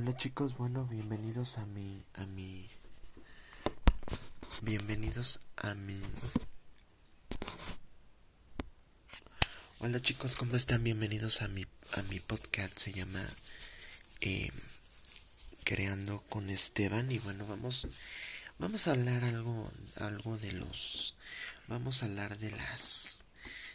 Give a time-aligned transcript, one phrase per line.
[0.00, 2.70] Hola chicos, bueno, bienvenidos a mi a mi
[4.62, 6.00] bienvenidos a mi
[9.80, 10.84] Hola chicos, ¿cómo están?
[10.84, 13.26] Bienvenidos a mi a mi podcast, se llama
[14.20, 14.52] eh,
[15.64, 17.10] Creando con Esteban.
[17.10, 17.88] Y bueno, vamos
[18.60, 21.16] vamos a hablar algo algo de los
[21.66, 23.24] vamos a hablar de las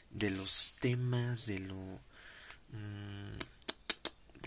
[0.10, 2.00] de los temas de lo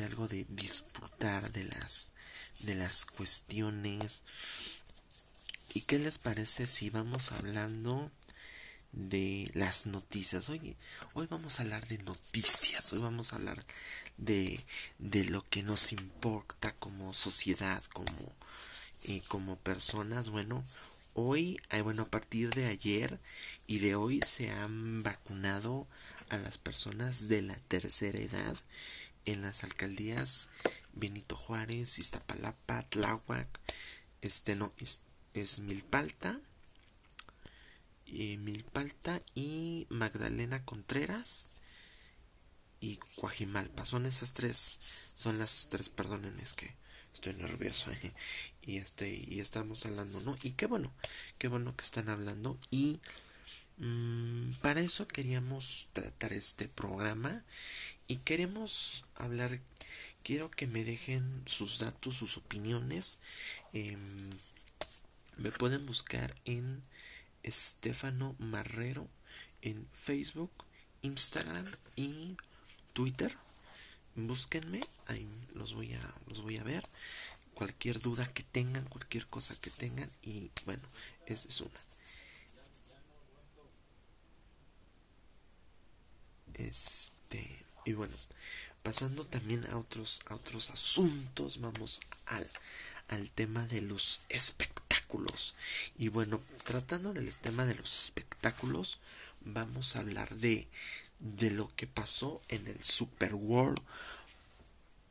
[0.04, 2.12] algo de disfrutar de las
[2.60, 4.23] de las cuestiones.
[5.74, 8.10] Y qué les parece si vamos hablando
[8.92, 10.74] de las noticias hoy
[11.12, 13.62] hoy vamos a hablar de noticias hoy vamos a hablar
[14.16, 14.64] de
[14.98, 18.34] de lo que nos importa como sociedad como
[19.02, 20.30] y como personas.
[20.30, 20.65] Bueno
[21.12, 23.18] hoy bueno a partir de ayer
[23.66, 25.87] y de hoy se han vacunado
[26.30, 28.56] a las personas de la tercera edad
[29.27, 30.48] en las alcaldías
[30.93, 33.49] Benito Juárez, Iztapalapa, Tláhuac,
[34.23, 34.73] este no,
[35.35, 36.41] es, Milpalta,
[38.07, 41.51] y Milpalta y Magdalena Contreras
[42.80, 43.85] y Coajimalpa.
[43.85, 44.79] Son esas tres,
[45.15, 46.74] son las tres, perdónenme, es que
[47.13, 48.13] estoy nervioso eh,
[48.63, 50.37] y este y estamos hablando, ¿no?
[50.43, 50.93] Y qué bueno,
[51.38, 53.01] qué bueno que están hablando y
[53.79, 57.45] mm, para eso queríamos tratar este programa
[58.09, 59.60] y queremos hablar
[60.23, 63.18] quiero que me dejen sus datos sus opiniones.
[63.73, 64.31] Em,
[65.37, 66.82] me pueden buscar en
[67.43, 69.09] Estefano Marrero
[69.62, 70.50] en Facebook
[71.03, 72.37] Instagram y
[72.93, 73.37] Twitter.
[74.16, 76.82] Búsquenme ahí los voy a los voy a ver.
[77.54, 80.82] Cualquier duda que tengan cualquier cosa que tengan y bueno
[81.27, 81.81] esa es una.
[86.54, 88.15] Este y bueno,
[88.82, 92.47] pasando también a otros, a otros asuntos, vamos al,
[93.06, 95.54] al tema de los espectáculos.
[95.97, 98.99] Y bueno, tratando del tema de los espectáculos,
[99.41, 100.66] vamos a hablar de,
[101.21, 103.81] de lo que pasó en el Super World.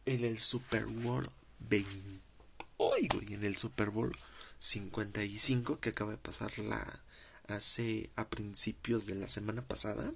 [0.06, 2.20] En el Super World 20.
[2.76, 4.14] Oigo, y en el Super Bowl
[4.60, 7.00] 55 que acaba de pasar la
[7.48, 10.12] hace a principios de la semana pasada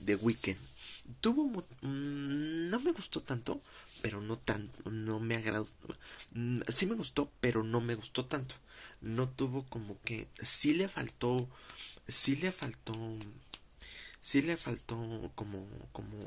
[0.00, 0.73] de Weekend
[1.20, 1.46] tuvo
[1.82, 3.60] mm, no me gustó tanto
[4.02, 5.66] pero no tanto no me agradó
[6.32, 8.54] mm, sí me gustó pero no me gustó tanto.
[9.00, 11.48] No tuvo como que sí le faltó
[12.08, 12.94] sí le faltó
[14.20, 14.96] sí le faltó
[15.34, 16.26] como como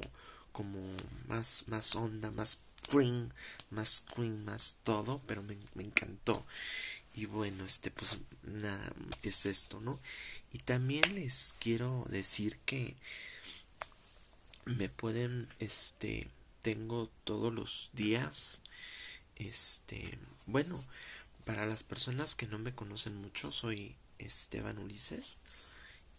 [0.51, 0.79] como
[1.27, 3.33] más más onda más screen
[3.71, 6.45] más screen más todo pero me, me encantó.
[7.15, 8.93] Y bueno este pues nada
[9.23, 9.99] es esto no
[10.53, 12.95] y también les quiero decir que
[14.67, 16.27] me pueden este
[16.61, 18.61] tengo todos los días
[19.37, 20.83] este bueno
[21.45, 25.37] para las personas que no me conocen mucho soy Esteban Ulises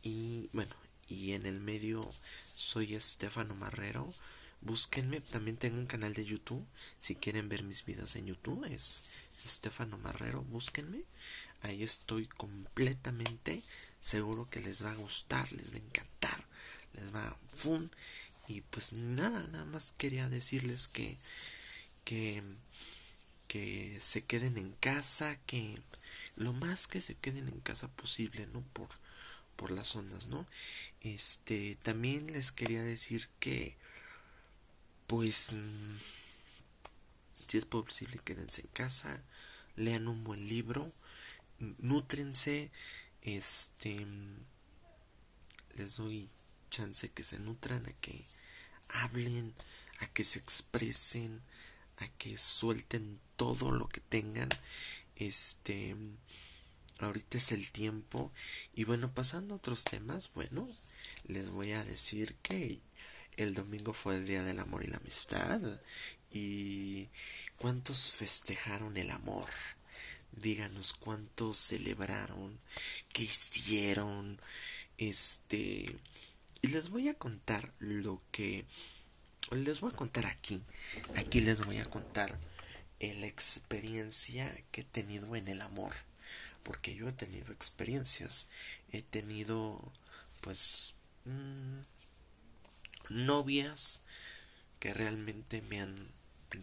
[0.03, 0.75] y bueno
[1.09, 2.09] y en el medio
[2.55, 4.13] soy Estefano Marrero.
[4.61, 6.67] Búsquenme también tengo un canal de YouTube
[6.99, 9.05] si quieren ver mis videos en YouTube es
[9.45, 11.05] Estefano Marrero búsquenme
[11.63, 13.63] ahí estoy completamente
[14.01, 16.45] seguro que les va a gustar les va a encantar
[16.95, 17.91] les va a fun
[18.49, 21.19] y pues nada, nada más quería decirles que,
[22.05, 22.43] que,
[23.47, 25.79] que se queden en casa, que
[26.37, 28.63] lo más que se queden en casa posible, ¿no?
[28.73, 28.89] Por,
[29.57, 30.47] por las ondas, ¿no?
[31.03, 33.77] Este, también les quería decir que,
[35.07, 35.57] pues,
[37.49, 39.23] si es posible, quédense en casa,
[39.77, 40.91] lean un buen libro,
[41.59, 42.71] nútrense,
[43.21, 44.07] este,
[45.77, 46.31] les doy
[46.71, 48.25] chance que se nutran, a que
[48.89, 49.55] hablen,
[50.01, 51.41] a que se expresen,
[51.99, 54.49] a que suelten todo lo que tengan.
[55.17, 55.97] Este,
[56.99, 58.33] ahorita es el tiempo.
[58.75, 60.69] Y bueno, pasando a otros temas, bueno,
[61.27, 62.81] les voy a decir que
[63.37, 65.61] el domingo fue el Día del Amor y la Amistad.
[66.31, 67.09] ¿Y
[67.57, 69.49] cuántos festejaron el amor?
[70.33, 72.59] Díganos cuántos celebraron,
[73.13, 74.39] qué hicieron,
[74.99, 75.97] este,
[76.63, 78.65] y les voy a contar lo que
[79.57, 80.63] les voy a contar aquí.
[81.17, 82.39] Aquí les voy a contar
[83.01, 85.95] la experiencia que he tenido en el amor.
[86.65, 88.49] Porque yo he tenido experiencias.
[88.93, 89.93] He tenido,
[90.43, 90.95] pues,
[91.25, 91.81] mm,
[93.09, 94.03] novias
[94.81, 96.09] que realmente me han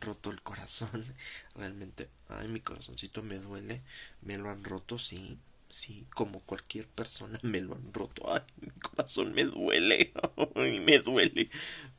[0.02, 1.04] roto el corazón.
[1.56, 3.82] Realmente, ay, mi corazoncito me duele.
[4.22, 5.40] Me lo han roto, sí.
[5.70, 8.34] Sí, como cualquier persona me lo han roto.
[8.34, 10.14] Ay, mi corazón me duele,
[10.56, 11.50] ay, me duele.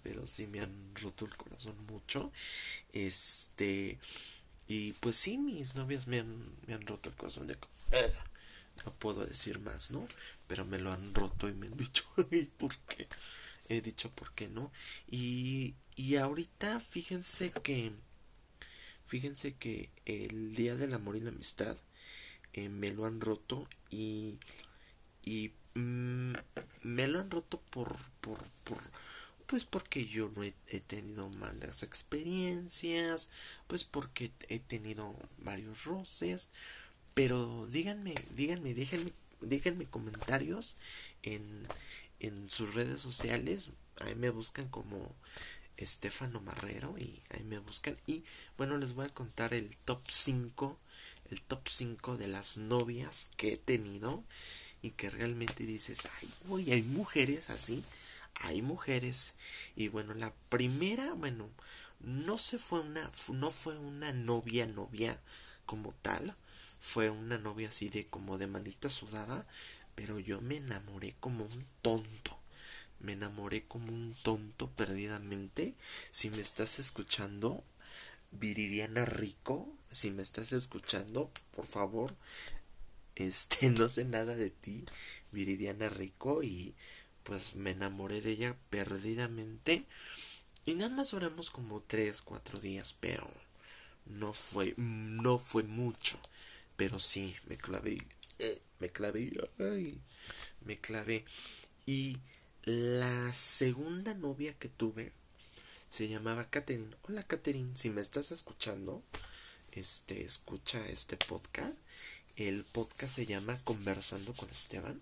[0.02, 2.32] Pero sí me han roto el corazón mucho.
[2.92, 3.98] Este,
[4.68, 7.46] y pues sí, mis novias me han, me han roto el corazón.
[7.46, 7.56] De,
[8.84, 10.06] no puedo decir más, ¿no?
[10.46, 13.06] Pero me lo han roto y me han dicho, ay, ¿por qué?
[13.68, 14.72] He dicho, ¿por qué no?
[15.10, 17.92] Y, y ahorita, fíjense que,
[19.06, 21.76] fíjense que el Día del Amor y la Amistad
[22.56, 24.38] eh, me lo han roto y,
[25.22, 26.32] y mm,
[26.82, 28.78] me lo han roto por, por, por,
[29.46, 33.30] pues porque yo no he, tenido malas experiencias,
[33.66, 36.50] pues porque he tenido varios roces,
[37.14, 40.76] pero díganme, díganme, déjenme, déjenme comentarios
[41.22, 41.66] en,
[42.20, 43.70] en sus redes sociales,
[44.00, 45.14] ahí me buscan como
[45.76, 47.96] Estefano Marrero y ahí me buscan.
[48.06, 48.24] Y
[48.56, 50.78] bueno les voy a contar el top 5
[51.30, 54.24] el top 5 de las novias que he tenido
[54.82, 57.82] y que realmente dices ay uy, hay mujeres así
[58.34, 59.34] hay mujeres
[59.74, 61.50] y bueno la primera bueno
[62.00, 65.20] no se fue una no fue una novia novia
[65.64, 66.36] como tal
[66.80, 69.46] fue una novia así de como de manita sudada
[69.94, 72.38] pero yo me enamoré como un tonto
[73.00, 75.74] me enamoré como un tonto perdidamente.
[76.10, 77.62] Si me estás escuchando
[78.30, 82.14] Viridiana Rico, si me estás escuchando, por favor,
[83.14, 84.84] este, no sé nada de ti,
[85.32, 86.74] Viridiana Rico, y
[87.22, 89.86] pues me enamoré de ella perdidamente.
[90.64, 93.28] Y nada más oramos como tres, cuatro días, pero
[94.06, 96.18] no fue, no fue mucho.
[96.76, 98.06] Pero sí, me clavé,
[98.38, 100.00] eh, me clavé, ay,
[100.64, 101.24] me clavé.
[101.86, 102.18] Y
[102.64, 105.12] la segunda novia que tuve,
[105.96, 106.94] se llamaba Katherine.
[107.08, 109.02] Hola Katherine, si me estás escuchando,
[109.72, 111.72] este, escucha este podcast.
[112.36, 115.00] El podcast se llama Conversando con Esteban.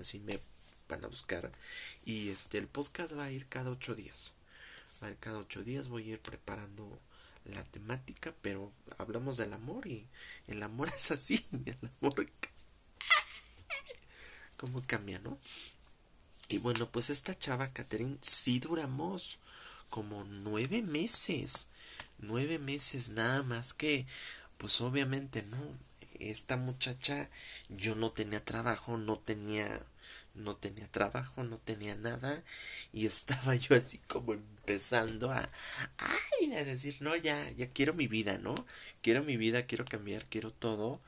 [0.00, 0.40] Así me
[0.88, 1.52] van a buscar.
[2.04, 4.32] Y este, el podcast va a ir cada ocho días.
[5.00, 5.86] Va a ir cada ocho días.
[5.86, 6.98] Voy a ir preparando
[7.44, 10.08] la temática, pero hablamos del amor y
[10.48, 11.46] el amor es así.
[11.52, 12.28] El amor.
[14.56, 15.38] ¿Cómo cambia, no?
[16.48, 19.38] Y bueno, pues esta chava, Catherine, sí duramos
[19.92, 21.68] como nueve meses.
[22.18, 24.06] Nueve meses nada más que,
[24.56, 25.58] pues obviamente no.
[26.18, 27.28] Esta muchacha,
[27.68, 29.82] yo no tenía trabajo, no tenía,
[30.34, 32.42] no tenía trabajo, no tenía nada.
[32.92, 35.50] Y estaba yo así como empezando a,
[35.98, 38.54] ay, a decir, no, ya, ya quiero mi vida, ¿no?
[39.02, 41.00] Quiero mi vida, quiero cambiar, quiero todo.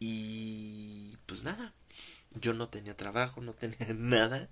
[0.00, 1.74] Y pues nada,
[2.40, 4.48] yo no tenía trabajo, no tenía nada.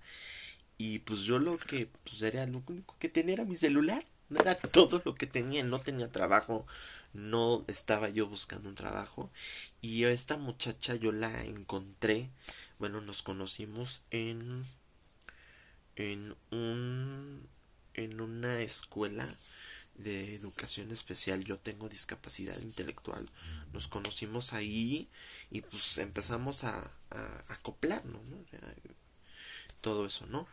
[0.78, 4.04] Y pues yo lo que pues era lo único que tenía era mi celular.
[4.28, 6.66] No era todo lo que tenía, no tenía trabajo,
[7.12, 9.30] no estaba yo buscando un trabajo.
[9.80, 12.30] Y esta muchacha yo la encontré,
[12.78, 14.64] bueno, nos conocimos en
[15.96, 17.48] en un
[17.94, 19.28] en una escuela
[19.94, 21.44] de educación especial.
[21.44, 23.28] Yo tengo discapacidad intelectual.
[23.72, 25.08] Nos conocimos ahí
[25.50, 28.44] y pues empezamos a, a, acoplarnos, ¿no?
[29.84, 30.48] Todo eso, ¿no?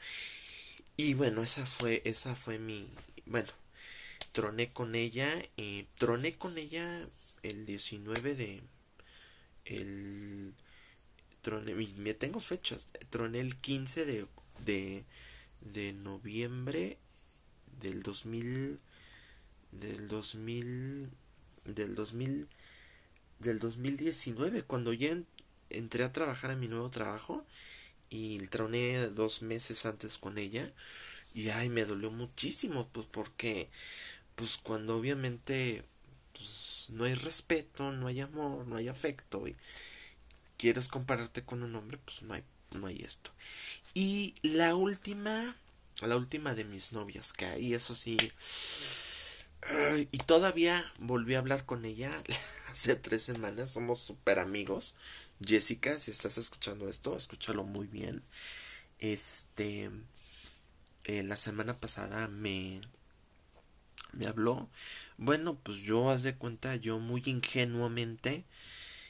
[0.98, 2.86] Y bueno, esa fue, esa fue mi,
[3.26, 3.48] bueno,
[4.34, 7.08] troné con ella, y troné con ella
[7.42, 8.62] el 19 de,
[9.64, 10.54] el,
[11.42, 14.28] troné, me tengo fechas, troné el 15 de,
[14.66, 15.06] de,
[15.62, 16.98] de noviembre
[17.80, 18.80] del 2000,
[19.72, 21.10] del 2000,
[21.64, 22.50] del 2000,
[23.40, 25.18] del 2019, cuando ya
[25.70, 27.46] entré a trabajar en mi nuevo trabajo,
[28.12, 30.72] y troné dos meses antes con ella
[31.34, 33.70] y ay me dolió muchísimo pues porque
[34.36, 35.84] pues cuando obviamente
[36.34, 39.56] pues no hay respeto no hay amor no hay afecto y
[40.58, 42.44] quieres compararte con un hombre pues no hay
[42.78, 43.32] no hay esto.
[43.94, 45.56] Y la última
[46.02, 48.18] la última de mis novias que ahí eso sí
[50.12, 52.12] y todavía volví a hablar con ella
[52.72, 54.96] hace tres semanas somos súper amigos
[55.46, 58.24] Jessica, si estás escuchando esto, escúchalo muy bien.
[59.00, 59.90] Este,
[61.06, 62.82] eh, la semana pasada me,
[64.14, 64.70] me habló.
[65.18, 68.46] Bueno, pues yo, haz de cuenta, yo muy ingenuamente,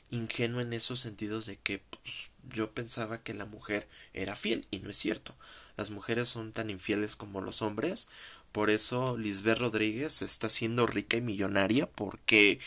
[0.10, 4.80] ingenuo en esos sentidos de que pues, yo pensaba que la mujer era fiel y
[4.80, 5.36] no es cierto.
[5.78, 8.08] Las mujeres son tan infieles como los hombres.
[8.52, 12.60] Por eso Lisbeth Rodríguez está siendo rica y millonaria porque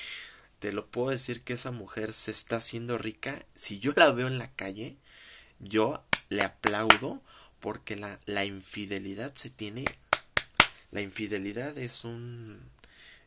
[0.65, 3.45] te lo puedo decir que esa mujer se está haciendo rica.
[3.55, 4.97] Si yo la veo en la calle,
[5.59, 7.23] yo le aplaudo
[7.61, 9.85] porque la, la infidelidad se tiene.
[10.91, 12.63] La infidelidad es un.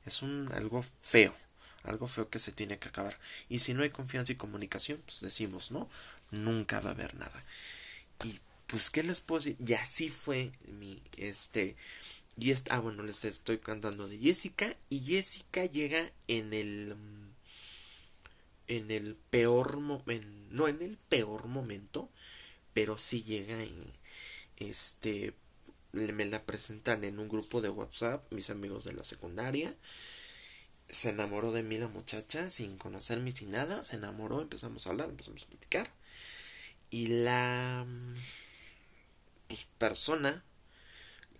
[0.07, 1.35] es un algo feo.
[1.83, 3.19] Algo feo que se tiene que acabar.
[3.49, 5.87] Y si no hay confianza y comunicación, pues decimos, ¿no?
[6.31, 7.43] nunca va a haber nada.
[8.23, 9.57] Y pues, ¿qué les puedo decir?
[9.63, 11.75] Y así fue mi, este,
[12.35, 16.95] y esta, ah, bueno, les estoy cantando de Jessica, y Jessica llega en el,
[18.67, 22.09] en el peor momento, no en el peor momento,
[22.73, 23.73] pero sí llega en,
[24.57, 25.33] este,
[25.91, 29.75] me la presentan en un grupo de WhatsApp, mis amigos de la secundaria,
[30.89, 35.09] se enamoró de mí la muchacha sin conocerme sin nada, se enamoró, empezamos a hablar,
[35.09, 35.91] empezamos a platicar
[36.89, 37.85] y la
[39.47, 40.43] pues, persona,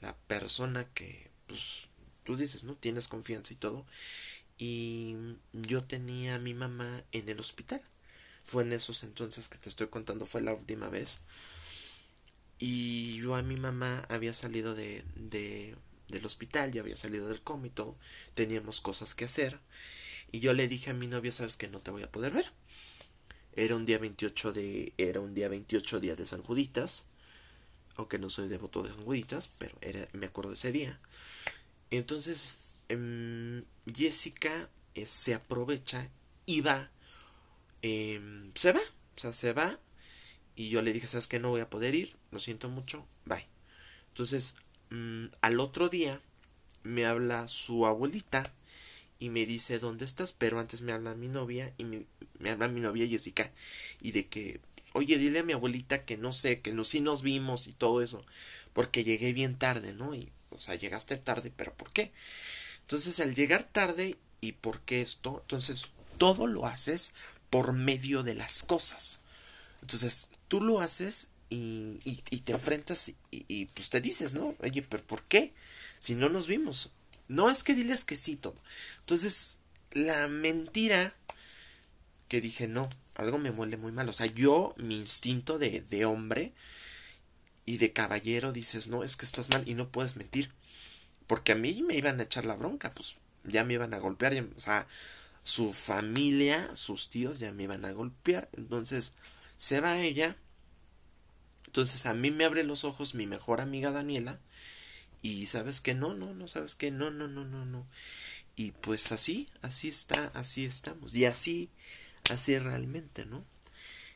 [0.01, 1.87] la persona que pues
[2.23, 2.75] tú dices, ¿no?
[2.75, 3.85] Tienes confianza y todo.
[4.57, 5.15] Y
[5.53, 7.81] yo tenía a mi mamá en el hospital.
[8.43, 11.19] Fue en esos entonces que te estoy contando, fue la última vez.
[12.59, 15.75] Y yo a mi mamá había salido de, de
[16.09, 17.97] del hospital, ya había salido del todo,
[18.33, 19.59] teníamos cosas que hacer.
[20.31, 22.51] Y yo le dije a mi novia, sabes que no te voy a poder ver.
[23.55, 27.05] Era un día 28 de era un día 28 día de San Juditas.
[27.95, 30.95] Aunque no soy devoto de San Juditas, pero era, me acuerdo de ese día.
[31.89, 36.09] Entonces, em, Jessica eh, se aprovecha
[36.45, 36.89] y va.
[37.81, 38.81] Em, se va.
[39.15, 39.79] O sea, se va.
[40.55, 42.15] Y yo le dije, ¿sabes que No voy a poder ir.
[42.31, 43.05] Lo siento mucho.
[43.25, 43.47] Bye.
[44.09, 44.55] Entonces,
[44.89, 46.19] Mm, al otro día
[46.83, 48.53] me habla su abuelita
[49.19, 52.05] y me dice dónde estás, pero antes me habla mi novia y me,
[52.49, 53.51] habla mi novia Jessica
[54.01, 54.61] y de que,
[54.93, 58.01] oye, dile a mi abuelita que no sé, que no, sí nos vimos y todo
[58.01, 58.23] eso,
[58.73, 60.15] porque llegué bien tarde, ¿no?
[60.15, 62.11] Y, o sea, llegaste tarde, pero ¿por qué?
[62.87, 67.11] Entonces, al llegar tarde y por qué esto, entonces todo lo haces
[67.49, 69.19] por medio de las cosas.
[69.81, 74.55] Entonces, tú lo haces y, y, te enfrentas y, y, pues te dices, ¿no?
[74.59, 75.53] Oye, pero ¿por qué?
[75.99, 76.91] Si no nos vimos.
[77.27, 78.55] No es que diles que sí, todo.
[78.99, 79.57] Entonces,
[79.91, 81.13] la mentira
[82.29, 84.07] que dije, no, algo me muele muy mal.
[84.07, 86.53] O sea, yo, mi instinto de, de hombre
[87.65, 90.53] y de caballero, dices, no, es que estás mal y no puedes mentir.
[91.27, 94.33] Porque a mí me iban a echar la bronca, pues ya me iban a golpear,
[94.55, 94.87] o sea,
[95.43, 98.49] su familia, sus tíos ya me iban a golpear.
[98.53, 99.13] Entonces,
[99.57, 100.35] se va ella
[101.77, 104.39] entonces a mí me abre los ojos mi mejor amiga Daniela
[105.21, 107.85] y sabes que no, no, no, sabes que no, no, no, no, no.
[108.55, 111.13] Y pues así, así está, así estamos.
[111.13, 111.69] Y así,
[112.31, 113.45] así realmente, ¿no?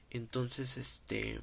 [0.10, 1.40] Entonces, este,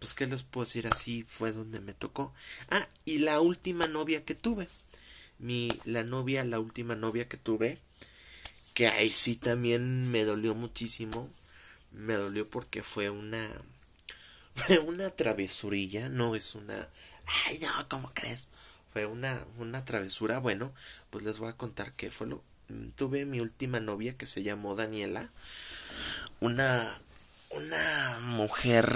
[0.00, 2.34] pues qué les puedo decir, así fue donde me tocó.
[2.70, 4.66] Ah, y la última novia que tuve.
[5.38, 7.78] Mi, la novia, la última novia que tuve,
[8.74, 11.30] que ahí sí también me dolió muchísimo.
[11.92, 13.48] Me dolió porque fue una
[14.56, 16.88] fue una travesurilla, no es una...
[17.46, 18.48] Ay, no, ¿cómo crees?
[18.92, 20.72] Fue una, una travesura, bueno,
[21.10, 22.42] pues les voy a contar qué fue lo...
[22.96, 25.30] Tuve mi última novia que se llamó Daniela,
[26.40, 27.00] una,
[27.50, 28.90] una mujer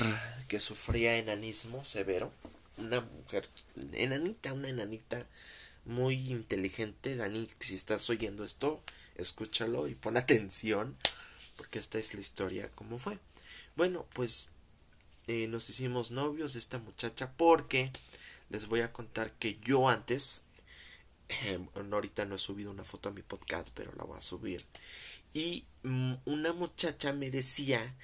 [0.49, 2.32] que sufría enanismo severo,
[2.78, 3.47] una mujer
[3.92, 5.25] enanita, una enanita
[5.84, 8.82] muy inteligente, Dani, si estás oyendo esto,
[9.16, 10.96] escúchalo y pon atención,
[11.56, 13.18] porque esta es la historia, cómo fue.
[13.76, 14.50] Bueno, pues
[15.26, 17.92] eh, nos hicimos novios de esta muchacha porque
[18.50, 20.42] les voy a contar que yo antes,
[21.28, 24.64] eh, ahorita no he subido una foto a mi podcast, pero la voy a subir.
[25.32, 27.94] Y mm, una muchacha me decía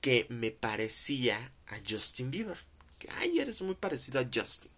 [0.00, 2.58] que me parecía a Justin Bieber.
[2.98, 4.71] Que, ay, eres muy parecido a Justin.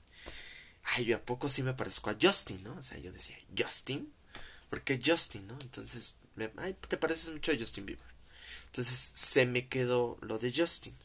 [0.85, 2.75] Ay, yo a poco sí me parezco a Justin, ¿no?
[2.77, 4.13] O sea, yo decía, Justin.
[4.71, 5.57] Porque Justin, ¿no?
[5.61, 8.15] Entonces, me, ay, te pareces mucho a Justin Bieber.
[8.67, 10.97] Entonces se me quedó lo de Justin.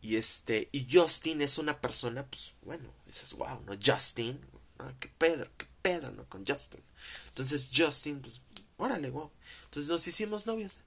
[0.00, 3.72] Y este, y Justin es una persona, pues bueno, dices, wow, ¿no?
[3.84, 4.40] Justin,
[4.78, 4.92] ¿no?
[4.98, 6.24] qué pedo, qué pedo, ¿no?
[6.28, 6.80] Con Justin.
[7.28, 8.42] Entonces Justin, pues,
[8.76, 9.30] órale, wow.
[9.64, 10.78] Entonces nos hicimos novios.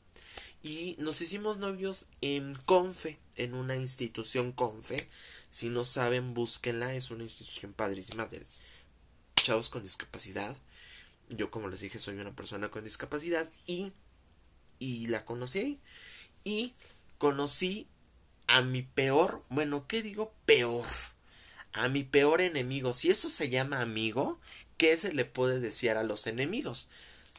[0.66, 4.98] Y nos hicimos novios en Confe, en una institución Confe.
[5.52, 8.42] Si no saben, búsquenla, es una institución padrísima de
[9.36, 10.58] chavos con discapacidad.
[11.30, 13.92] Yo, como les dije, soy una persona con discapacidad y,
[14.80, 15.80] y la conocí.
[16.44, 16.74] Y
[17.20, 17.88] conocí
[18.48, 20.34] a mi peor, bueno, ¿qué digo?
[20.48, 20.88] Peor.
[21.74, 22.92] A mi peor enemigo.
[22.94, 24.40] Si eso se llama amigo,
[24.78, 26.90] ¿qué se le puede decir a los enemigos?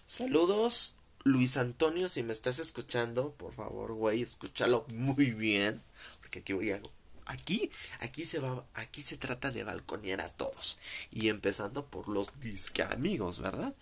[0.04, 0.95] Saludos,
[1.26, 5.82] Luis Antonio, si me estás escuchando, por favor, güey, escúchalo muy bien,
[6.20, 6.80] porque aquí voy a
[7.24, 7.68] aquí
[7.98, 10.78] aquí se va aquí se trata de balconear a todos
[11.10, 13.74] y empezando por los disque amigos, ¿verdad?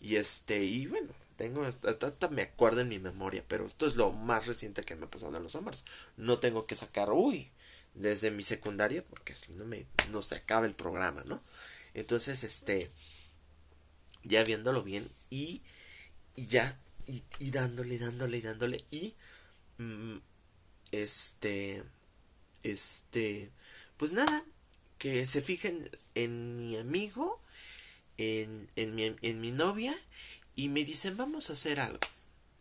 [0.00, 4.10] Y este y bueno, tengo, hasta, me acuerdo en mi memoria, pero esto es lo
[4.12, 5.84] más reciente que me ha pasado en los amores.
[6.16, 7.50] No tengo que sacar, uy,
[7.92, 11.42] desde mi secundaria, porque si no me, no se acaba el programa, ¿no?
[11.92, 12.90] Entonces, este,
[14.24, 15.60] ya viéndolo bien y,
[16.36, 19.14] y ya, y, y dándole, dándole, dándole, y
[19.78, 20.16] mm,
[20.92, 21.84] este,
[22.62, 23.50] este,
[23.96, 24.44] pues nada,
[24.98, 27.40] que se fijen en mi amigo,
[28.18, 29.94] en, en, mi, en mi novia,
[30.54, 32.00] y me dicen, vamos a hacer algo.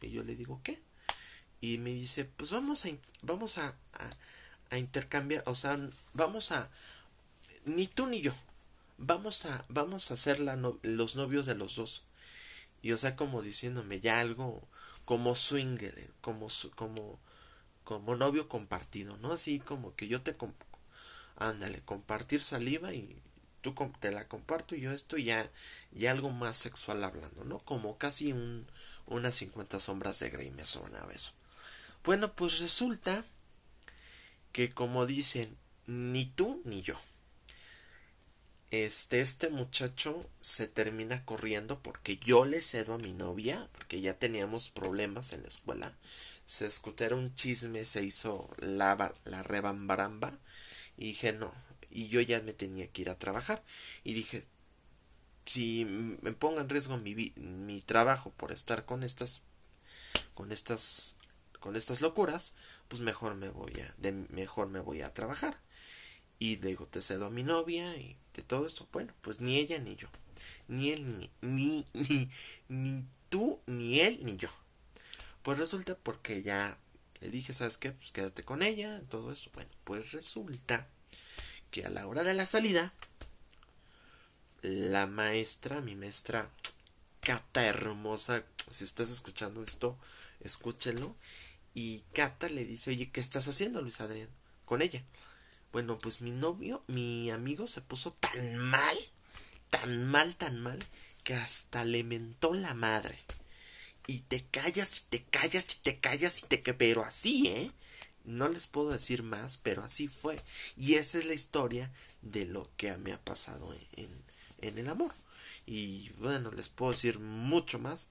[0.01, 0.79] Y yo le digo, ¿qué?
[1.61, 2.89] Y me dice, pues vamos a,
[3.21, 3.75] vamos a,
[4.69, 5.79] a, intercambiar, o sea,
[6.13, 6.69] vamos a,
[7.63, 8.33] ni tú ni yo,
[8.97, 12.03] vamos a, vamos a ser la los novios de los dos.
[12.85, 14.61] Y o sea, como diciéndome ya algo
[15.05, 17.19] como swinger, como, como,
[17.83, 19.31] como novio compartido, ¿no?
[19.33, 20.37] Así como que yo te,
[21.35, 23.19] ándale, compartir saliva y
[23.61, 25.51] tú te la comparto y yo esto ya,
[25.93, 27.57] ya algo más sexual hablando, ¿no?
[27.57, 28.67] Como casi un,
[29.07, 31.33] unas 50 sombras de Grey me sonaba eso.
[32.03, 33.25] Bueno, pues resulta
[34.51, 36.99] que como dicen, ni tú ni yo.
[38.71, 44.17] Este, este muchacho se termina corriendo porque yo le cedo a mi novia, porque ya
[44.17, 45.93] teníamos problemas en la escuela.
[46.45, 50.37] Se escuchó un chisme, se hizo la, la rebambaramba.
[50.97, 51.53] Y dije, no,
[51.89, 53.63] y yo ya me tenía que ir a trabajar.
[54.03, 54.43] Y dije,
[55.45, 59.41] si me pongo en riesgo mi, mi trabajo por estar con estas,
[60.33, 61.17] con estas,
[61.59, 62.53] con estas locuras,
[62.87, 65.57] pues mejor me voy a, de, mejor me voy a trabajar.
[66.39, 68.87] Y digo, te cedo a mi novia y de todo esto.
[68.91, 70.07] Bueno, pues ni ella ni yo.
[70.67, 72.29] Ni él ni, ni, ni,
[72.67, 74.49] ni tú, ni él, ni yo.
[75.43, 76.77] Pues resulta porque ya
[77.21, 77.91] le dije, ¿sabes qué?
[77.91, 79.49] Pues quédate con ella, todo eso.
[79.53, 80.87] Bueno, pues resulta
[81.71, 82.93] que a la hora de la salida,
[84.61, 86.49] la maestra, mi maestra
[87.25, 89.97] Cata hermosa, si estás escuchando esto,
[90.41, 91.15] escúchelo.
[91.73, 94.29] Y Cata le dice, oye, ¿qué estás haciendo, Luis Adrián?
[94.63, 95.03] Con ella.
[95.75, 98.97] Bueno, pues mi novio, mi amigo se puso tan mal,
[99.69, 100.79] tan mal, tan mal,
[101.25, 103.19] que hasta le mentó la madre.
[104.07, 106.59] Y te callas, y te callas, y te callas, y te...
[106.73, 107.71] Pero así, ¿eh?
[108.23, 110.37] No les puedo decir más, pero así fue.
[110.77, 111.91] Y esa es la historia
[112.21, 114.23] de lo que me ha pasado en,
[114.61, 115.11] en el amor.
[115.65, 118.07] Y bueno, les puedo decir mucho más,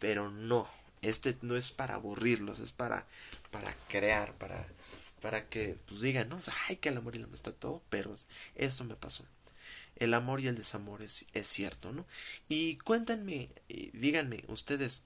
[0.00, 0.68] pero no.
[1.00, 3.06] Este no es para aburrirlos, es para,
[3.50, 4.66] para crear, para,
[5.20, 8.12] para que pues digan, no, ay, que el amor y la amistad todo, pero
[8.54, 9.24] eso me pasó.
[9.96, 12.06] El amor y el desamor es, es cierto, ¿no?
[12.48, 13.48] Y cuéntenme,
[13.94, 15.04] díganme, ustedes,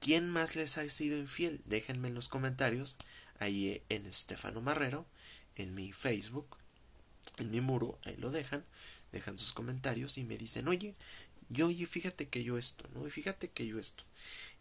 [0.00, 1.60] ¿Quién más les ha sido infiel?
[1.66, 2.96] Déjenme en los comentarios,
[3.38, 5.06] ahí en Estefano Marrero,
[5.56, 6.56] en mi Facebook,
[7.36, 8.64] en mi muro, ahí lo dejan,
[9.12, 10.94] dejan sus comentarios y me dicen, oye,
[11.50, 13.06] yo, oye, fíjate que yo esto, ¿no?
[13.06, 14.04] Y fíjate que yo esto.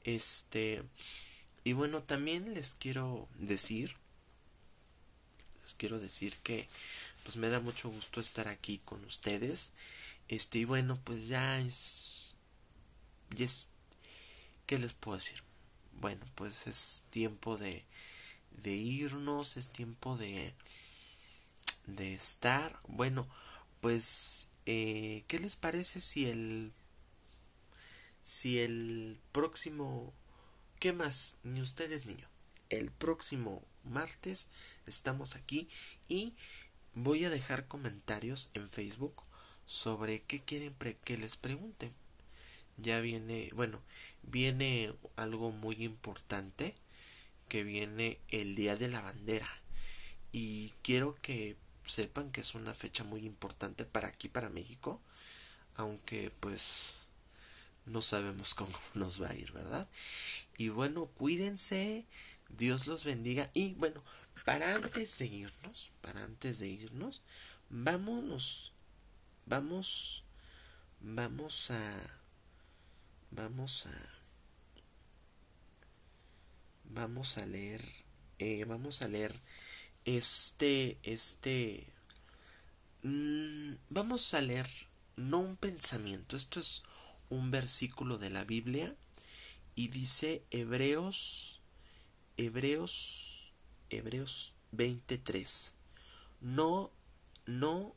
[0.03, 0.83] Este,
[1.69, 3.95] y bueno, también les quiero decir,
[5.61, 6.67] les quiero decir que,
[7.23, 9.73] pues me da mucho gusto estar aquí con ustedes.
[10.29, 12.33] Este, y bueno, pues ya es,
[14.65, 15.43] ¿Qué les puedo decir?
[15.93, 17.85] Bueno, pues es tiempo de,
[18.63, 20.55] de irnos, es tiempo de,
[21.85, 22.79] de estar.
[22.87, 23.29] Bueno,
[23.79, 26.73] pues, eh, ¿qué les parece si el,
[28.23, 30.15] si el próximo,
[30.79, 31.37] ¿qué más?
[31.43, 32.27] Ni ustedes ni yo.
[32.69, 34.47] El próximo martes
[34.85, 35.67] estamos aquí
[36.07, 36.33] y
[36.93, 39.21] voy a dejar comentarios en Facebook
[39.65, 41.91] sobre qué quieren que les pregunte
[42.81, 43.81] ya viene, bueno,
[44.23, 46.75] viene algo muy importante
[47.47, 49.49] que viene el Día de la Bandera.
[50.31, 55.01] Y quiero que sepan que es una fecha muy importante para aquí, para México,
[55.75, 56.95] aunque pues
[57.85, 59.87] no sabemos cómo nos va a ir, ¿verdad?
[60.57, 62.05] Y bueno, cuídense,
[62.49, 63.49] Dios los bendiga.
[63.53, 64.03] Y bueno,
[64.45, 67.21] para antes de irnos, para antes de irnos,
[67.69, 68.73] vámonos,
[69.45, 70.23] vamos,
[70.99, 72.19] vamos a
[73.31, 74.19] vamos a
[76.85, 77.83] vamos a leer
[78.39, 79.33] eh, vamos a leer
[80.05, 81.85] este este
[83.03, 84.67] mm, vamos a leer
[85.15, 86.81] no un pensamiento esto es
[87.29, 88.95] un versículo de la Biblia
[89.75, 91.61] y dice Hebreos
[92.37, 93.53] Hebreos
[93.89, 95.73] Hebreos 23
[96.41, 96.91] no
[97.45, 97.95] no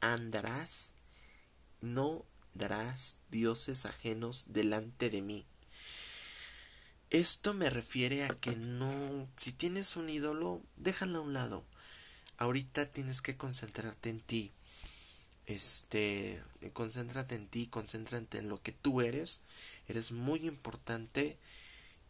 [0.00, 0.94] andarás
[1.80, 5.46] no darás dioses ajenos delante de mí.
[7.10, 11.64] Esto me refiere a que no, si tienes un ídolo, déjalo a un lado.
[12.38, 14.52] Ahorita tienes que concentrarte en ti.
[15.46, 16.40] Este,
[16.72, 19.42] concéntrate en ti, concéntrate en lo que tú eres.
[19.88, 21.38] Eres muy importante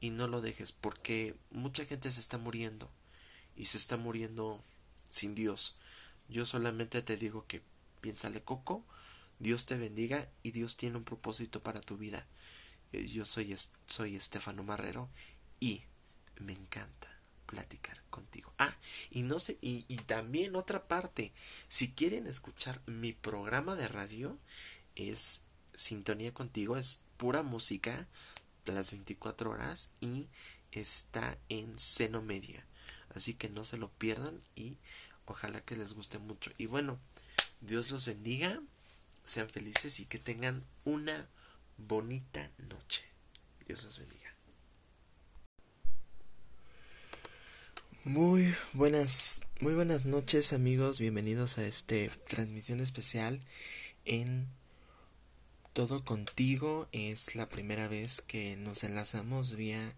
[0.01, 2.90] y no lo dejes porque mucha gente se está muriendo
[3.57, 4.61] y se está muriendo
[5.09, 5.77] sin Dios.
[6.29, 7.62] Yo solamente te digo que
[8.01, 8.85] piénsale coco,
[9.38, 12.27] Dios te bendiga y Dios tiene un propósito para tu vida.
[12.92, 13.55] Eh, yo soy,
[13.87, 15.09] soy Estefano Marrero
[15.61, 15.85] y
[16.40, 17.12] me encanta
[17.53, 18.51] platicar contigo.
[18.57, 18.75] Ah,
[19.11, 21.35] y no sé, y, también otra parte,
[21.69, 24.38] si quieren escuchar mi programa de radio,
[24.97, 25.43] es
[25.75, 28.09] Sintonía contigo, es pura música
[28.65, 30.29] las 24 horas y
[30.71, 32.65] está en Seno Media.
[33.15, 34.79] Así que no se lo pierdan y
[35.27, 36.51] ojalá que les guste mucho.
[36.57, 36.99] Y bueno,
[37.61, 38.62] Dios los bendiga,
[39.25, 41.29] sean felices y que tengan una
[41.77, 43.05] bonita noche.
[43.67, 44.21] Dios los bendiga.
[48.05, 51.95] Muy buenas, muy buenas noches amigos, bienvenidos a esta
[52.29, 53.38] transmisión especial
[54.05, 54.49] en
[55.73, 56.88] Todo Contigo.
[56.91, 59.95] Es la primera vez que nos enlazamos vía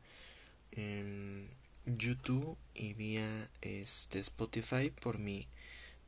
[0.72, 1.48] em,
[1.86, 5.48] YouTube y vía este Spotify por mi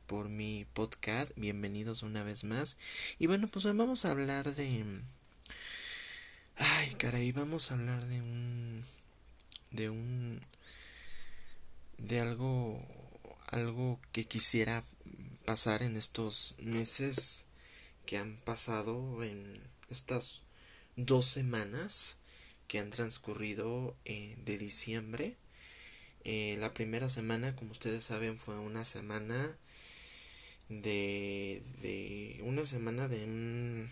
[0.05, 1.31] por mi podcast.
[1.35, 2.77] Bienvenidos una vez más.
[3.17, 5.01] Y bueno, pues vamos a hablar de
[6.57, 8.83] Ay, caray, vamos a hablar de un
[9.71, 10.41] de un
[11.97, 12.79] de algo
[13.47, 14.83] algo que quisiera
[15.45, 17.45] pasar en estos meses
[18.05, 20.43] que han pasado en estas
[20.95, 22.17] dos semanas
[22.67, 25.37] que han transcurrido eh, de diciembre.
[26.25, 29.55] Eh, la primera semana como ustedes saben fue una semana
[30.67, 33.89] de de una semana de un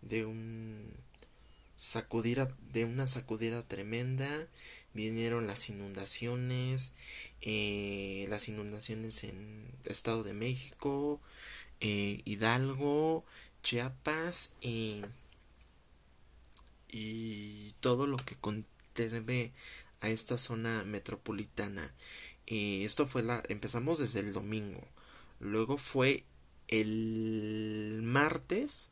[0.00, 0.94] de un
[1.76, 4.48] sacudida de una sacudida tremenda
[4.98, 6.90] vinieron las inundaciones
[7.40, 11.20] eh, las inundaciones en Estado de México
[11.80, 13.24] eh, Hidalgo
[13.62, 15.04] Chiapas y
[17.80, 19.52] todo lo que contrebe
[20.00, 21.94] a esta zona metropolitana.
[22.46, 24.82] Esto fue la empezamos desde el domingo.
[25.38, 26.24] Luego fue
[26.66, 28.90] el martes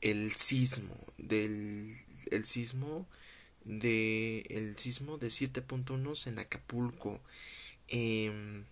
[0.00, 1.96] el sismo del
[2.30, 3.06] el sismo
[3.68, 7.20] de el sismo de 7.1 en Acapulco.
[7.86, 8.66] En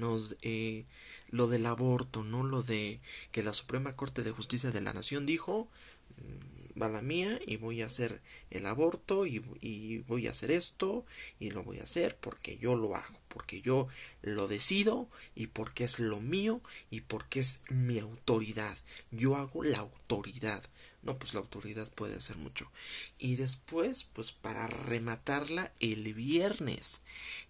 [0.00, 0.86] nos, eh,
[1.28, 3.00] lo del aborto no lo de
[3.32, 5.68] que la Suprema Corte de Justicia de la Nación dijo
[6.16, 11.04] mm, va la mía y voy a hacer el aborto y voy a hacer esto
[11.38, 13.88] y lo voy a hacer porque yo lo hago porque yo
[14.22, 16.60] lo decido y porque es lo mío
[16.90, 18.76] y porque es mi autoridad.
[19.10, 20.62] Yo hago la autoridad.
[21.02, 22.70] No, pues la autoridad puede hacer mucho.
[23.18, 27.02] Y después, pues para rematarla, el viernes,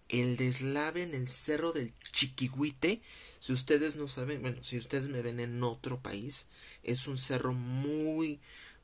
[0.07, 3.01] el deslave en el cerro del Chiquihuite.
[3.39, 6.45] Si ustedes no saben, bueno, si ustedes me ven en otro país,
[6.83, 8.39] es un cerro muy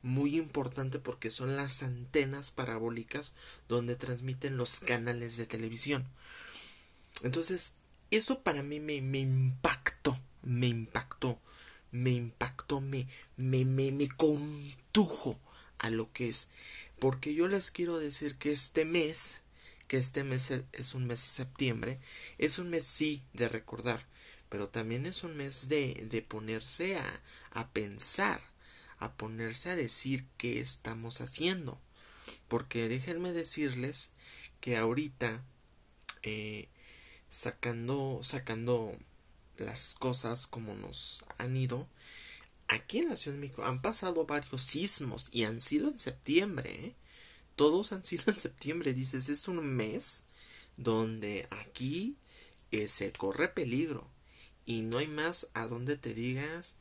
[0.06, 3.32] muy importante porque son las antenas parabólicas
[3.68, 6.06] donde transmiten los canales de televisión.
[7.22, 7.74] Entonces,
[8.10, 11.40] eso para mí me, impactó, me impactó,
[11.90, 15.40] me impactó, me, me, me, me contujo
[15.78, 16.48] a lo que es.
[16.98, 19.42] Porque yo les quiero decir que este mes,
[19.88, 22.00] que este mes es un mes de septiembre,
[22.38, 24.06] es un mes sí de recordar,
[24.48, 28.40] pero también es un mes de, de ponerse a, a pensar,
[28.98, 31.80] a ponerse a decir qué estamos haciendo.
[32.48, 34.12] Porque déjenme decirles
[34.60, 35.44] que ahorita
[36.22, 36.68] eh,
[37.36, 38.96] sacando, sacando
[39.58, 41.86] las cosas como nos han ido.
[42.66, 46.70] Aquí en la Ciudad de México han pasado varios sismos y han sido en septiembre.
[46.72, 46.94] ¿eh?
[47.54, 48.94] Todos han sido en septiembre.
[48.94, 50.22] Dices, es un mes
[50.78, 52.16] donde aquí
[52.72, 54.08] eh, se corre peligro
[54.64, 56.76] y no hay más a dónde te digas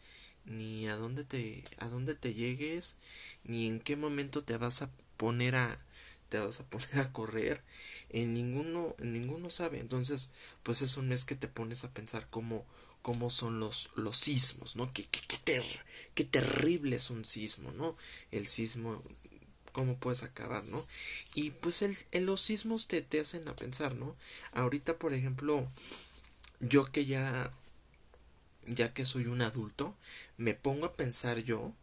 [0.45, 2.97] ni a dónde te a dónde te llegues
[3.43, 5.84] ni en qué momento te vas a poner a
[6.29, 7.61] te vas a poner a correr
[8.09, 9.79] en ninguno ninguno sabe.
[9.79, 10.29] Entonces
[10.63, 12.65] pues es un mes que te pones a pensar cómo
[13.05, 15.61] cómo son los los sismos no qué qué, qué,
[16.15, 17.95] qué terrible es un sismo no
[18.31, 18.99] el sismo
[19.73, 20.83] cómo puedes acabar no
[21.35, 24.15] y pues el, el los sismos te, te hacen a pensar no
[24.53, 25.67] ahorita por ejemplo
[26.59, 27.51] yo que ya
[28.65, 29.95] ya que soy un adulto
[30.38, 31.73] me pongo a pensar yo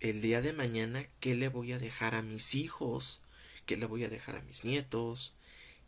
[0.00, 3.20] el día de mañana qué le voy a dejar a mis hijos
[3.68, 5.34] qué le voy a dejar a mis nietos,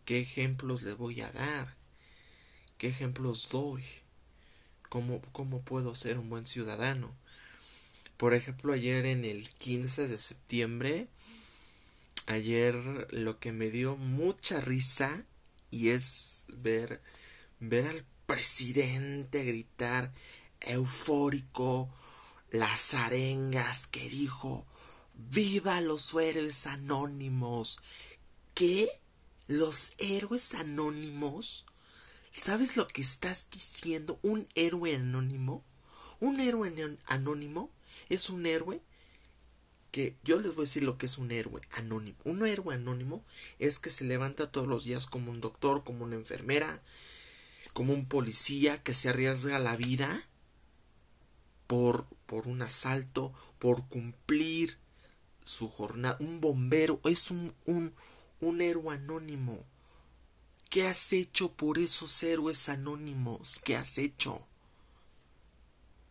[0.05, 1.75] qué ejemplos le voy a dar,
[2.77, 3.83] qué ejemplos doy,
[4.91, 7.17] cómo, cómo puedo ser un buen ciudadano.
[8.19, 11.09] Por ejemplo, ayer en el 15 de septiembre,
[12.27, 12.75] ayer
[13.13, 15.25] lo que me dio mucha risa
[15.71, 17.01] y es ver
[17.61, 20.13] ver al presidente gritar
[20.61, 21.89] eufórico
[22.51, 24.67] las arengas que dijo
[25.29, 27.79] Viva los héroes anónimos.
[28.55, 28.89] ¿Qué?
[29.47, 31.67] ¿Los héroes anónimos?
[32.33, 34.19] ¿Sabes lo que estás diciendo?
[34.23, 35.63] ¿Un héroe anónimo?
[36.21, 36.73] Un héroe
[37.07, 37.71] anónimo
[38.09, 38.81] es un héroe
[39.93, 42.19] que yo les voy a decir lo que es un héroe anónimo.
[42.25, 43.23] Un héroe anónimo
[43.59, 46.81] es que se levanta todos los días como un doctor, como una enfermera,
[47.73, 50.27] como un policía que se arriesga la vida
[51.67, 54.79] por, por un asalto, por cumplir
[55.51, 56.17] su jornada.
[56.21, 57.95] Un bombero es un, un,
[58.41, 59.65] un héroe anónimo.
[60.71, 63.61] ¿Qué has hecho por esos héroes anónimos?
[63.65, 64.47] ¿Qué has hecho?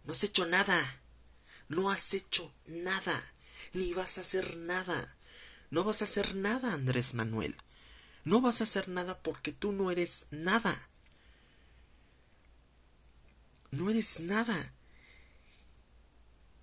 [0.03, 1.01] No has hecho nada.
[1.69, 3.23] No has hecho nada.
[3.73, 5.15] Ni vas a hacer nada.
[5.71, 7.55] No vas a hacer nada, Andrés Manuel.
[8.25, 10.89] No vas a hacer nada porque tú no eres nada.
[13.71, 14.73] No eres nada.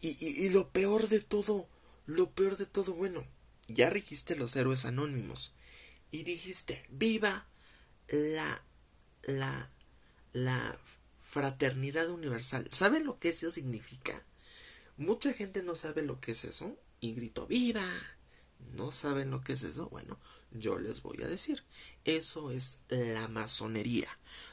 [0.01, 1.69] Y, y, lo peor de todo,
[2.07, 3.27] lo peor de todo, bueno,
[3.69, 5.55] ya dijiste los héroes anónimos.
[6.11, 7.47] Y dijiste, viva
[8.09, 8.62] la,
[9.25, 9.71] la,
[10.33, 10.79] la
[11.21, 12.69] fraternidad universal.
[12.71, 14.25] ¿Saben lo que eso significa?
[14.97, 17.87] Mucha gente no sabe lo que es eso y gritó ¡Viva!
[18.75, 19.88] ¿No saben lo que es eso?
[19.88, 20.19] Bueno,
[20.51, 21.62] yo les voy a decir.
[22.05, 24.09] Eso es la masonería.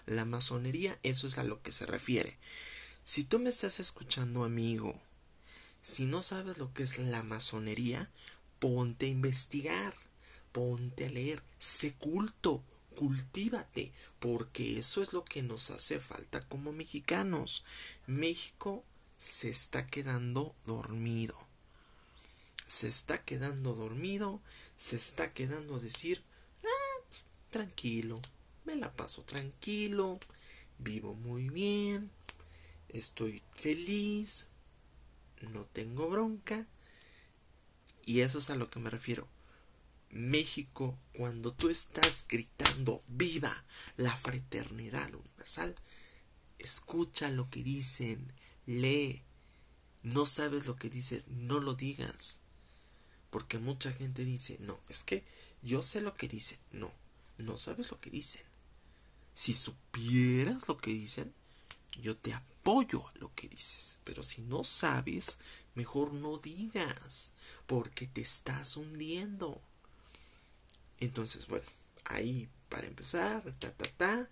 [0.05, 2.37] La masonería, eso es a lo que se refiere.
[3.03, 4.99] Si tú me estás escuchando, amigo,
[5.83, 8.09] si no sabes lo que es la masonería,
[8.59, 9.93] ponte a investigar,
[10.53, 12.63] ponte a leer, sé culto,
[12.95, 13.91] cultívate,
[14.21, 17.65] porque eso es lo que nos hace falta como mexicanos.
[18.07, 18.85] México
[19.17, 21.37] se está quedando dormido.
[22.65, 24.39] Se está quedando dormido,
[24.77, 26.23] se está quedando decir,
[26.63, 27.03] ah,
[27.49, 28.21] tranquilo,
[28.63, 30.17] me la paso tranquilo,
[30.79, 32.09] vivo muy bien,
[32.87, 34.47] estoy feliz,
[35.51, 36.67] no tengo bronca.
[38.05, 39.27] Y eso es a lo que me refiero.
[40.09, 43.65] México, cuando tú estás gritando viva
[43.97, 45.75] la fraternidad universal,
[46.59, 48.31] escucha lo que dicen,
[48.65, 49.23] lee.
[50.03, 52.41] No sabes lo que dices, no lo digas.
[53.29, 55.23] Porque mucha gente dice, no, es que
[55.63, 56.59] yo sé lo que dicen.
[56.71, 56.91] No,
[57.37, 58.43] no sabes lo que dicen.
[59.33, 61.33] Si supieras lo que dicen,
[62.01, 63.99] yo te apoyo a lo que dices.
[64.03, 65.37] Pero si no sabes,
[65.75, 67.33] mejor no digas,
[67.65, 69.61] porque te estás hundiendo.
[70.99, 71.65] Entonces, bueno,
[72.05, 74.29] ahí para empezar, ta, ta, ta,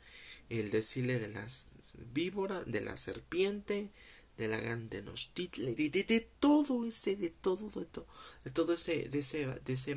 [0.50, 1.69] el desfile de las
[2.13, 3.91] víboras, de la serpiente,
[4.38, 8.08] de la grande de, de, de, todo ese, de todo, de todo,
[8.43, 9.95] de todo ese, de ese, de ese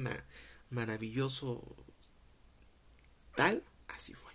[0.70, 1.77] maravilloso
[3.35, 4.33] tal, así fue.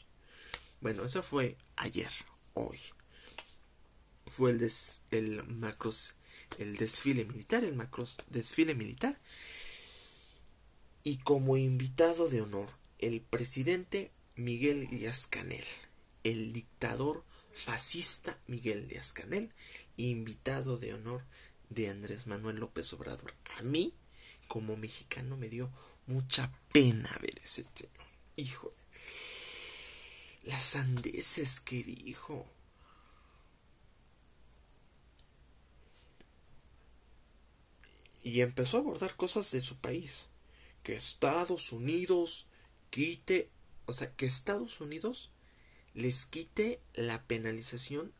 [0.81, 2.11] Bueno, eso fue ayer,
[2.53, 2.79] hoy.
[4.29, 5.43] Fue el, des, el
[6.57, 9.19] el desfile militar, el macros desfile militar
[11.03, 15.63] y como invitado de honor el presidente Miguel Díaz Canel,
[16.23, 19.51] el dictador fascista Miguel Díaz Canel,
[19.97, 21.23] invitado de honor
[21.69, 23.33] de Andrés Manuel López Obrador.
[23.57, 23.93] A mí,
[24.47, 25.71] como mexicano, me dio
[26.07, 28.05] mucha pena ver ese tema.
[28.35, 28.73] Hijo,
[30.43, 32.49] las sandeces que dijo.
[38.29, 40.27] Y empezó a abordar cosas de su país
[40.83, 42.45] que Estados Unidos
[42.91, 43.49] quite,
[43.87, 45.31] o sea, que Estados Unidos
[45.95, 48.13] les quite la penalización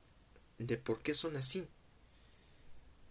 [0.58, 1.68] de por qué son así.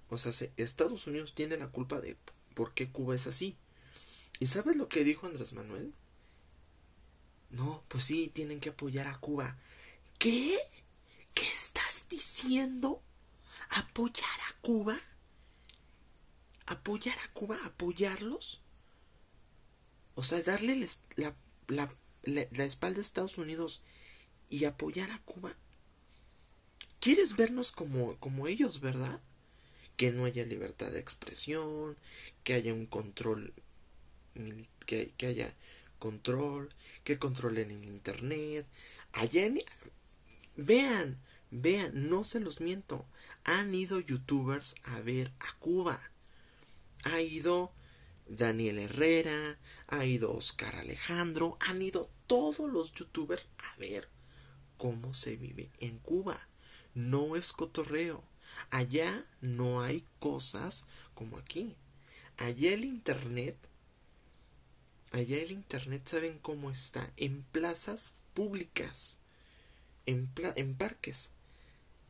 [0.08, 2.16] O sea, Estados Unidos tiene la culpa de
[2.54, 3.56] por qué Cuba es así.
[4.40, 5.94] ¿Y sabes lo que dijo Andrés Manuel?
[7.50, 9.56] No, pues sí, tienen que apoyar a Cuba.
[10.18, 10.58] ¿Qué?
[11.32, 13.00] ¿Qué estás diciendo?
[13.70, 14.98] ¿Apoyar a Cuba?
[16.68, 17.58] ¿Apoyar a Cuba?
[17.64, 18.60] ¿Apoyarlos?
[20.14, 20.76] O sea, darle
[21.16, 21.34] la,
[21.68, 21.88] la,
[22.24, 23.80] la, espalda a Estados Unidos
[24.50, 25.56] y apoyar a Cuba.
[27.00, 29.18] ¿Quieres vernos como, como ellos, verdad?
[29.96, 31.96] Que no haya libertad de expresión,
[32.44, 33.54] que haya un control,
[34.84, 35.54] que, que haya
[35.98, 36.68] control,
[37.02, 38.66] que controlen el Internet.
[39.12, 39.62] Allá en,
[40.54, 41.18] vean,
[41.50, 43.06] vean, no se los miento.
[43.44, 45.98] Han ido youtubers a ver a Cuba.
[47.04, 47.72] Ha ido
[48.26, 54.08] Daniel Herrera, ha ido Oscar Alejandro, han ido todos los youtubers a ver
[54.76, 56.48] cómo se vive en Cuba.
[56.94, 58.22] No es cotorreo.
[58.70, 61.76] Allá no hay cosas como aquí.
[62.36, 63.56] Allá el internet,
[65.12, 69.18] allá el internet saben cómo está en plazas públicas,
[70.06, 71.30] en, en parques.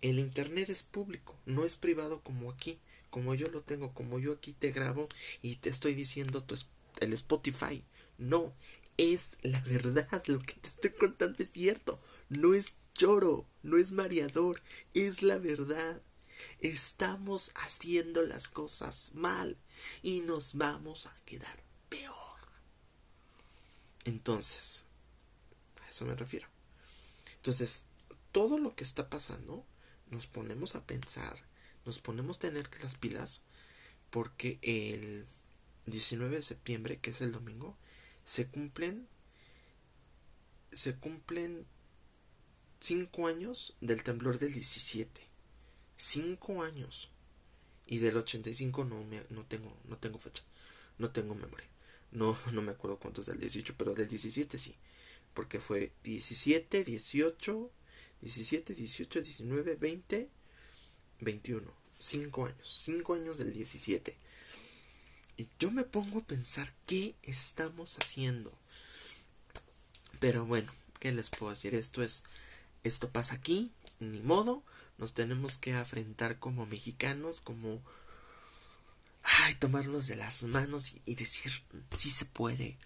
[0.02, 2.78] El internet es público, no es privado como aquí
[3.10, 5.08] como yo lo tengo, como yo aquí te grabo
[5.42, 6.54] y te estoy diciendo tu,
[7.00, 7.84] el Spotify.
[8.18, 8.54] No,
[8.96, 13.92] es la verdad, lo que te estoy contando es cierto, no es choro, no es
[13.92, 14.60] mareador,
[14.94, 16.02] es la verdad.
[16.60, 19.56] Estamos haciendo las cosas mal
[20.02, 22.14] y nos vamos a quedar peor.
[24.04, 24.86] Entonces,
[25.82, 26.48] a eso me refiero.
[27.36, 27.82] Entonces,
[28.32, 29.64] todo lo que está pasando,
[30.10, 31.44] nos ponemos a pensar,
[31.84, 33.42] nos ponemos a tener las pilas,
[34.10, 35.26] porque el
[35.86, 37.76] 19 de septiembre, que es el domingo,
[38.24, 39.08] se cumplen
[40.72, 41.66] se cumplen
[42.80, 45.20] cinco años del temblor del 17.
[45.96, 47.10] Cinco años.
[47.86, 50.42] Y del 85 no, me, no, tengo, no tengo fecha.
[50.98, 51.66] No tengo memoria.
[52.12, 54.76] No, no me acuerdo cuántos del 18, pero del 17 sí.
[55.34, 57.70] Porque fue 17, 18,
[58.20, 60.30] 17, 18, 19, 20,
[61.20, 61.72] 21.
[61.98, 62.80] Cinco años.
[62.84, 64.16] Cinco años del 17.
[65.36, 68.52] Y yo me pongo a pensar qué estamos haciendo.
[70.20, 71.74] Pero bueno, ¿qué les puedo decir?
[71.74, 72.24] Esto es,
[72.82, 74.62] esto pasa aquí, ni modo,
[74.98, 77.80] nos tenemos que afrentar como mexicanos, como,
[79.22, 81.52] ay, tomarnos de las manos y, decir,
[81.96, 82.76] sí se puede,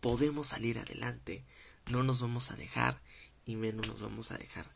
[0.00, 1.42] podemos salir adelante,
[1.86, 3.00] no nos vamos a dejar
[3.46, 4.70] y menos nos vamos a dejar,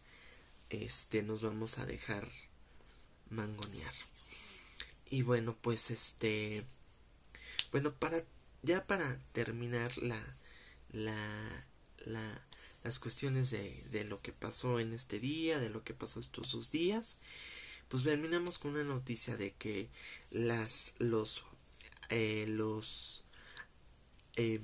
[0.71, 2.27] este, nos vamos a dejar
[3.31, 3.93] mangonear.
[5.11, 6.65] Y bueno, pues este,
[7.73, 8.23] bueno, para,
[8.63, 10.23] ya para terminar la,
[10.91, 11.67] la,
[12.05, 12.47] la,
[12.85, 16.53] las cuestiones de, de, lo que pasó en este día, de lo que pasó estos
[16.53, 17.19] dos días,
[17.89, 19.89] pues terminamos con una noticia de que
[20.31, 21.45] las los
[22.11, 23.25] eh, los
[24.37, 24.61] eh,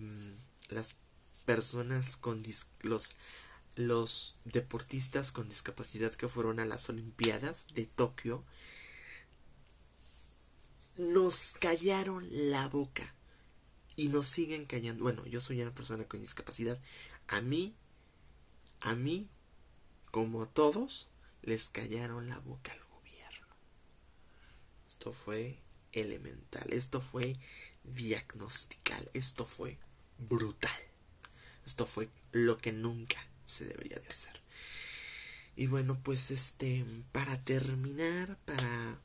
[0.68, 0.96] las
[1.44, 3.16] personas con dis los
[3.76, 8.44] los deportistas con discapacidad que fueron a las Olimpiadas de Tokio
[10.96, 13.14] nos callaron la boca
[13.96, 15.04] y nos siguen callando.
[15.04, 16.80] Bueno, yo soy una persona con discapacidad.
[17.28, 17.74] A mí,
[18.80, 19.28] a mí,
[20.10, 21.08] como a todos,
[21.42, 23.46] les callaron la boca al gobierno.
[24.86, 25.58] Esto fue
[25.92, 27.36] elemental, esto fue
[27.82, 29.78] diagnostical, esto fue
[30.18, 30.70] brutal.
[31.66, 34.40] Esto fue lo que nunca se debería de hacer.
[35.56, 38.98] Y bueno, pues este, para terminar, para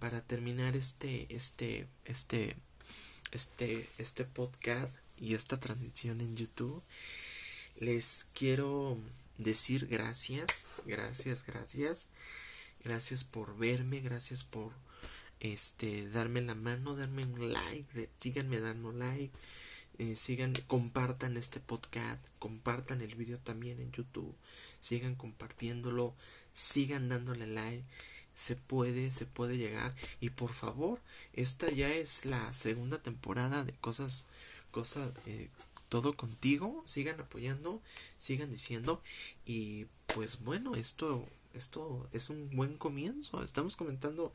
[0.00, 2.56] para terminar este este este
[3.30, 6.82] este este podcast y esta transmisión en YouTube,
[7.78, 8.98] les quiero
[9.38, 12.08] decir gracias, gracias, gracias.
[12.84, 14.72] Gracias por verme, gracias por
[15.40, 19.34] este darme la mano, darme un like, síganme dando like,
[19.98, 24.34] eh, sigan, compartan este podcast, compartan el video también en YouTube,
[24.80, 26.14] sigan compartiéndolo,
[26.52, 27.84] sigan dándole like
[28.34, 29.94] se puede, se puede llegar.
[30.20, 31.00] Y por favor,
[31.32, 34.26] esta ya es la segunda temporada de cosas,
[34.70, 35.48] cosas, eh,
[35.88, 36.82] todo contigo.
[36.86, 37.80] Sigan apoyando,
[38.18, 39.02] sigan diciendo.
[39.46, 43.42] Y pues bueno, esto, esto es un buen comienzo.
[43.42, 44.32] Estamos comentando,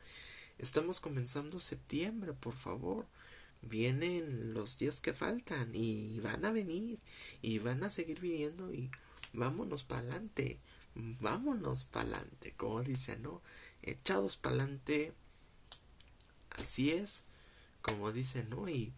[0.58, 3.06] estamos comenzando septiembre, por favor.
[3.62, 6.98] Vienen los días que faltan y van a venir
[7.42, 8.90] y van a seguir viniendo y
[9.32, 10.58] vámonos para adelante
[10.94, 13.42] vámonos para adelante, como dice, ¿no?
[13.82, 15.12] Echados para adelante,
[16.50, 17.24] así es,
[17.82, 18.68] como dice, ¿no?
[18.68, 18.92] Y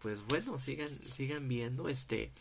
[0.00, 2.32] pues bueno, sigan, sigan viendo, este,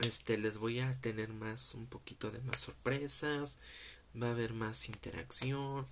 [0.00, 3.58] este, les voy a tener más, un poquito de más sorpresas,
[4.20, 5.86] va a haber más interacción,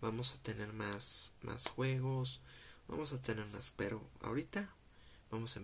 [0.00, 2.40] vamos a tener más, más juegos,
[2.88, 4.68] vamos a tener más, pero ahorita
[5.30, 5.60] vamos a,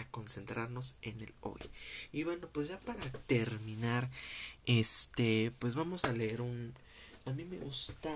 [0.00, 1.60] a, concentrarnos en el hoy.
[2.12, 4.10] Y bueno, pues ya para terminar,
[4.66, 6.74] este, pues vamos a leer un...
[7.26, 8.10] A mí me gusta...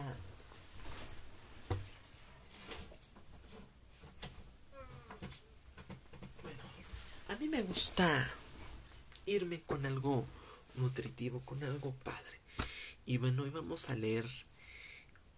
[6.43, 6.63] Bueno,
[7.29, 8.31] a mí me gusta
[9.27, 10.27] irme con algo
[10.75, 12.39] nutritivo, con algo padre.
[13.07, 14.27] Y bueno, hoy vamos a leer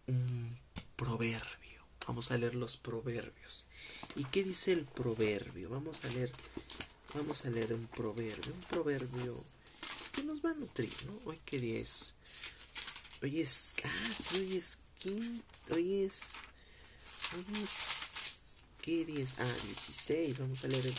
[0.06, 0.58] un
[0.96, 1.59] proverbio.
[2.06, 3.66] Vamos a leer los proverbios.
[4.16, 5.70] ¿Y qué dice el proverbio?
[5.70, 6.30] Vamos a leer,
[7.14, 9.44] vamos a leer un proverbio, un proverbio
[10.12, 11.20] que nos va a nutrir, ¿no?
[11.24, 12.14] Hoy qué día es.
[13.22, 16.32] Hoy es, ah, sí, hoy es quinto, hoy es,
[17.36, 19.38] hoy es, ¿qué día es?
[19.38, 20.94] Ah, 16, vamos a leer el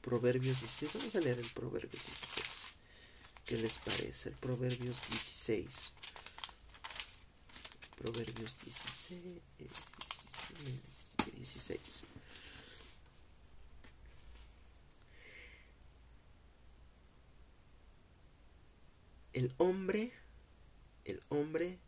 [0.00, 2.46] Proverbios 16, vamos a leer el Proverbios 16.
[3.44, 4.28] ¿Qué les parece?
[4.28, 5.92] El Proverbios 16.
[7.96, 9.42] Proverbios 16,
[10.48, 12.04] 16, 16.
[19.36, 20.14] el hombre,
[21.04, 21.78] el hombre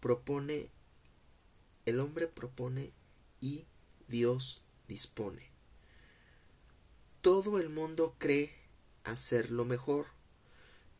[0.00, 0.70] propone,
[1.86, 2.90] el hombre propone
[3.40, 3.64] y
[4.08, 5.52] Dios dispone.
[7.20, 8.52] Todo el mundo cree
[9.04, 10.06] hacer lo mejor,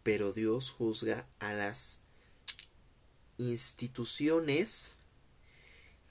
[0.05, 2.03] pero Dios juzga a las
[3.37, 4.95] instituciones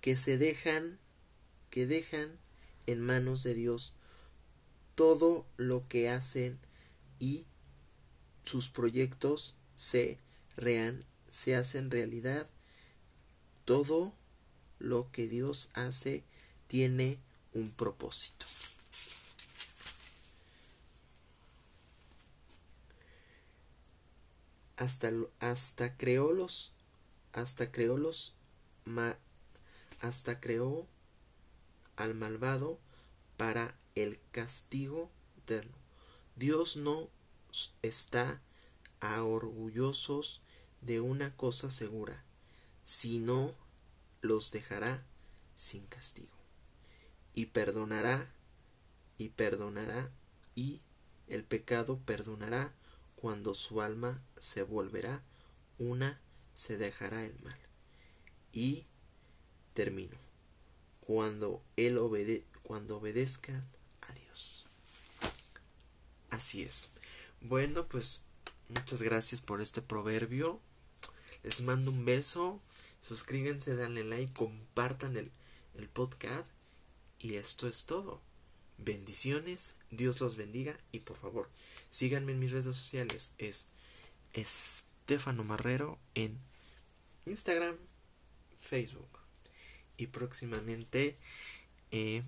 [0.04, 1.00] que se dejan
[1.70, 2.38] que dejan
[2.88, 3.94] en manos de Dios
[4.96, 6.60] todo lo que hacen
[7.20, 7.46] y
[8.44, 10.18] sus proyectos se
[10.58, 12.50] rean, se hacen realidad.
[13.64, 14.14] Todo
[14.78, 16.26] lo que Dios hace
[16.68, 17.18] tiene
[17.54, 18.46] un propósito.
[24.76, 26.74] Hasta, hasta creó los
[27.32, 28.36] hasta creó los
[30.04, 30.86] hasta creó
[31.96, 32.78] al malvado
[33.38, 35.78] para el castigo eterno.
[36.36, 37.08] Dios no
[37.82, 38.42] está
[39.00, 40.42] a orgullosos
[40.82, 42.22] de una cosa segura,
[42.84, 43.56] sino
[44.22, 45.06] los dejará
[45.56, 46.36] sin castigo.
[47.34, 48.30] Y perdonará,
[49.18, 50.12] y perdonará,
[50.54, 50.82] y
[51.28, 52.74] el pecado perdonará
[53.16, 55.24] cuando su alma se volverá
[55.78, 56.20] una,
[56.56, 57.58] se dejará el mal.
[58.52, 58.86] Y
[59.74, 60.18] termino.
[61.02, 63.62] Cuando él obede cuando obedezca
[64.02, 64.66] a Dios.
[66.30, 66.92] Así es.
[67.42, 68.24] Bueno, pues
[68.70, 70.62] muchas gracias por este proverbio.
[71.44, 72.62] Les mando un beso.
[73.02, 75.30] Suscríbanse, denle like, compartan el,
[75.76, 76.50] el podcast.
[77.20, 78.22] Y esto es todo.
[78.78, 81.50] Bendiciones, Dios los bendiga y por favor
[81.94, 83.34] síganme en mis redes sociales.
[83.38, 83.70] Es
[84.34, 86.40] Estefano Marrero en
[87.26, 87.78] Instagram,
[88.58, 89.13] Facebook
[89.98, 91.18] y próximamente
[91.92, 92.24] eh,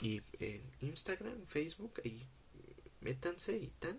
[0.00, 2.22] y en Instagram, Facebook y
[3.00, 3.98] métanse y tan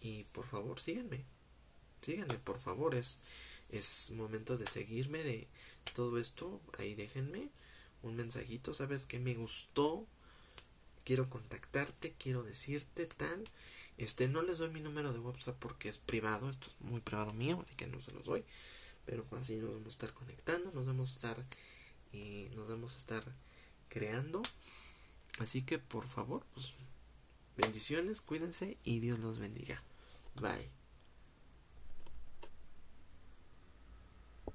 [0.00, 1.24] y por favor síganme
[2.02, 3.20] síganme por favor es
[3.70, 5.48] es momento de seguirme de
[5.94, 7.48] todo esto ahí déjenme
[8.02, 10.06] un mensajito sabes que me gustó
[11.04, 13.44] quiero contactarte quiero decirte tal
[13.96, 17.32] este no les doy mi número de WhatsApp porque es privado esto es muy privado
[17.32, 18.44] mío así que no se los doy
[19.06, 21.44] pero así nos vamos a estar conectando nos vamos a estar
[22.54, 23.24] nos vamos a estar
[23.88, 24.42] creando.
[25.38, 26.74] Así que por favor pues
[27.56, 29.82] bendiciones cuídense y Dios los bendiga.
[30.40, 30.85] Bye